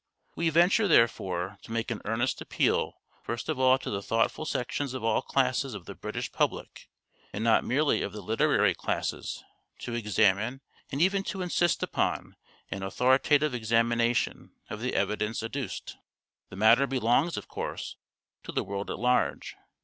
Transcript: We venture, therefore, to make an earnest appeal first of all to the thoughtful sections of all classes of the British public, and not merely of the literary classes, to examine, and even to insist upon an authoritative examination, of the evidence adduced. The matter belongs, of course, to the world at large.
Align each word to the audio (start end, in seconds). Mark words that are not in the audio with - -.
We 0.35 0.49
venture, 0.49 0.87
therefore, 0.87 1.59
to 1.61 1.71
make 1.71 1.91
an 1.91 2.01
earnest 2.05 2.41
appeal 2.41 2.95
first 3.21 3.49
of 3.49 3.59
all 3.59 3.77
to 3.77 3.91
the 3.91 4.01
thoughtful 4.01 4.45
sections 4.45 4.95
of 4.95 5.03
all 5.03 5.21
classes 5.21 5.75
of 5.75 5.85
the 5.85 5.93
British 5.93 6.31
public, 6.31 6.89
and 7.31 7.43
not 7.43 7.63
merely 7.63 8.01
of 8.01 8.11
the 8.11 8.21
literary 8.23 8.73
classes, 8.73 9.43
to 9.77 9.93
examine, 9.93 10.61
and 10.91 11.03
even 11.03 11.21
to 11.25 11.43
insist 11.43 11.83
upon 11.83 12.35
an 12.71 12.81
authoritative 12.81 13.53
examination, 13.53 14.53
of 14.71 14.81
the 14.81 14.95
evidence 14.95 15.43
adduced. 15.43 15.97
The 16.49 16.55
matter 16.55 16.87
belongs, 16.87 17.37
of 17.37 17.47
course, 17.47 17.95
to 18.41 18.51
the 18.51 18.63
world 18.63 18.89
at 18.89 18.97
large. 18.97 19.55